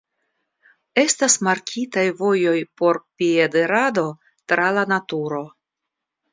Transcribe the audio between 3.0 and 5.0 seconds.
piedirado tra la